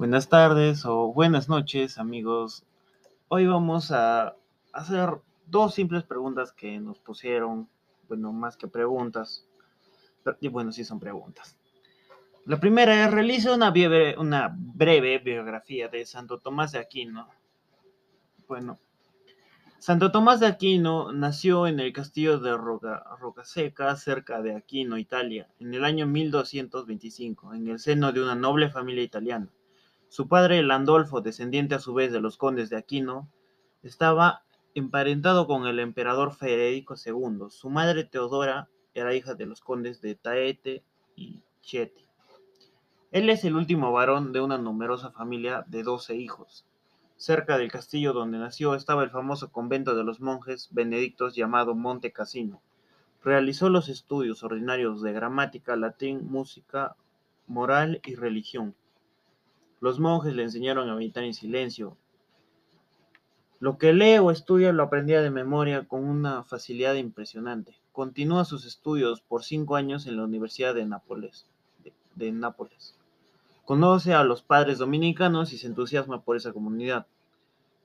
[0.00, 2.64] Buenas tardes o buenas noches, amigos.
[3.28, 4.34] Hoy vamos a
[4.72, 7.68] hacer dos simples preguntas que nos pusieron,
[8.08, 9.46] bueno, más que preguntas,
[10.40, 11.58] y bueno, sí son preguntas.
[12.46, 17.28] La primera es, realiza una breve, biografía de Santo Tomás de Aquino.
[18.48, 18.78] Bueno,
[19.80, 25.74] Santo Tomás de Aquino nació en el castillo de Rocaseca, cerca de Aquino, Italia, en
[25.74, 29.50] el año 1225, en el seno de una noble familia italiana.
[30.10, 33.30] Su padre, Landolfo, descendiente a su vez de los condes de Aquino,
[33.84, 34.42] estaba
[34.74, 37.48] emparentado con el emperador Federico II.
[37.48, 40.82] Su madre, Teodora, era hija de los condes de Taete
[41.14, 42.04] y Chieti.
[43.12, 46.66] Él es el último varón de una numerosa familia de doce hijos.
[47.14, 52.10] Cerca del castillo donde nació estaba el famoso convento de los monjes benedictos llamado Monte
[52.10, 52.60] Cassino.
[53.22, 56.96] Realizó los estudios ordinarios de gramática, latín, música,
[57.46, 58.74] moral y religión.
[59.80, 61.96] Los monjes le enseñaron a meditar en silencio.
[63.58, 67.76] Lo que lee o estudia lo aprendía de memoria con una facilidad impresionante.
[67.92, 71.46] Continúa sus estudios por cinco años en la Universidad de Nápoles.
[73.64, 77.06] Conoce a los padres dominicanos y se entusiasma por esa comunidad.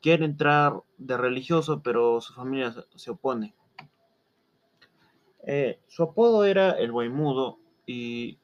[0.00, 3.54] Quiere entrar de religioso, pero su familia se opone.
[5.46, 8.38] Eh, su apodo era el Mudo y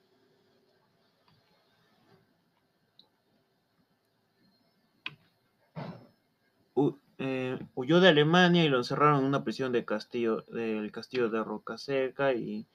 [7.51, 11.43] Eh, huyó de Alemania y lo encerraron en una prisión del castillo, del castillo de
[11.43, 12.67] Rocaseca y,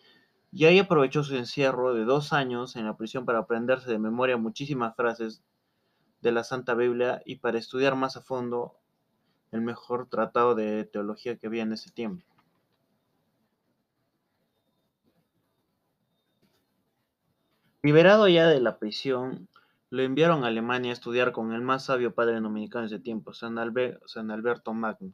[0.51, 4.37] y ahí aprovechó su encierro de dos años en la prisión para aprenderse de memoria
[4.37, 5.43] muchísimas frases
[6.21, 8.75] de la Santa Biblia y para estudiar más a fondo
[9.51, 12.25] el mejor tratado de teología que había en ese tiempo.
[17.81, 19.47] Liberado ya de la prisión,
[19.89, 23.33] lo enviaron a Alemania a estudiar con el más sabio padre dominicano de ese tiempo,
[23.33, 25.13] San, Alberto Magno.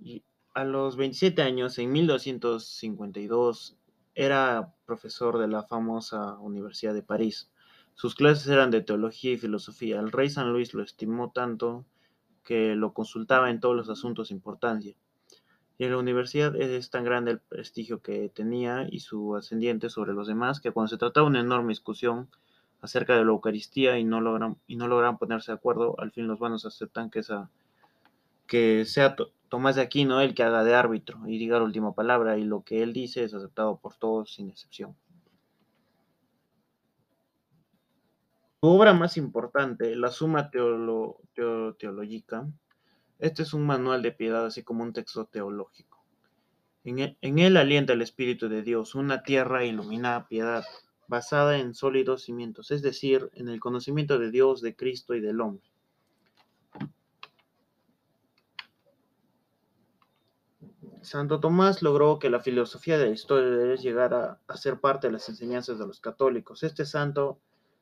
[0.00, 0.22] Y
[0.54, 3.76] a los 27 años, en 1252,
[4.14, 7.50] era profesor de la famosa Universidad de París.
[7.94, 9.98] Sus clases eran de teología y filosofía.
[9.98, 11.84] El rey San Luis lo estimó tanto
[12.44, 14.94] que lo consultaba en todos los asuntos de importancia.
[15.76, 20.12] Y en la universidad es tan grande el prestigio que tenía y su ascendiente sobre
[20.12, 22.28] los demás que cuando se trataba de una enorme discusión,
[22.80, 26.26] acerca de la Eucaristía y no logran, y no logran ponerse de acuerdo, al fin
[26.26, 27.50] los vanos aceptan que, esa,
[28.46, 29.16] que sea
[29.48, 32.62] Tomás de Aquino el que haga de árbitro y diga la última palabra, y lo
[32.62, 34.94] que él dice es aceptado por todos sin excepción.
[38.60, 42.46] Su obra más importante, la Suma Teológica,
[43.18, 46.04] este es un manual de piedad, así como un texto teológico.
[46.84, 50.64] En él, en él alienta el Espíritu de Dios, una tierra iluminada piedad,
[51.08, 55.40] basada en sólidos cimientos, es decir, en el conocimiento de Dios, de Cristo y del
[55.40, 55.68] hombre.
[61.02, 65.06] Santo Tomás logró que la filosofía de la historia de Dios llegara a ser parte
[65.06, 66.62] de las enseñanzas de los católicos.
[66.62, 67.40] Este santo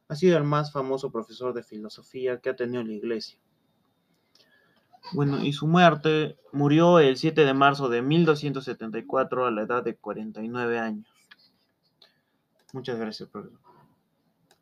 [0.09, 3.39] ha sido el más famoso profesor de filosofía que ha tenido la iglesia.
[5.13, 9.97] Bueno, y su muerte murió el 7 de marzo de 1274 a la edad de
[9.97, 11.16] 49 años.
[12.77, 13.59] Muchas gracias, profesor.